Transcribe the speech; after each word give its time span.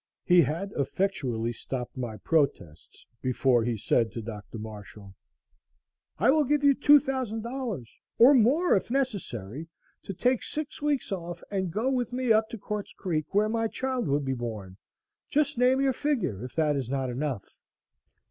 He 0.25 0.41
had 0.41 0.71
effectually 0.75 1.53
stopped 1.53 1.95
my 1.95 2.17
protests 2.17 3.05
before 3.21 3.63
he 3.63 3.77
said 3.77 4.11
to 4.13 4.21
Dr. 4.23 4.57
Marshall: 4.57 5.13
"I 6.17 6.31
will 6.31 6.43
give 6.43 6.63
you 6.63 6.73
$2,000 6.75 7.85
or 8.17 8.33
more, 8.33 8.75
if 8.75 8.89
necessary, 8.89 9.67
to 10.01 10.13
take 10.15 10.41
six 10.41 10.81
weeks 10.81 11.11
off 11.11 11.43
and 11.51 11.69
go 11.69 11.91
with 11.91 12.13
me 12.13 12.33
up 12.33 12.49
to 12.49 12.57
Quartz 12.57 12.93
Creek 12.93 13.35
where 13.35 13.47
my 13.47 13.67
child 13.67 14.07
will 14.07 14.19
be 14.21 14.33
born. 14.33 14.77
Just 15.29 15.59
name 15.59 15.79
your 15.79 15.93
figure 15.93 16.43
if 16.43 16.55
that 16.55 16.75
is 16.75 16.89
not 16.89 17.11
enough." 17.11 17.53